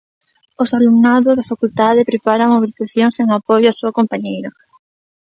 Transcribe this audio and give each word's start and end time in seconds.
Os 0.63 0.69
alumnado 0.77 1.29
da 1.37 1.49
facultade 1.51 2.07
prepara 2.11 2.51
mobilizacións 2.53 3.15
en 3.23 3.27
apoio 3.37 3.71
á 3.71 3.77
súa 3.79 3.95
compañeira. 3.99 4.49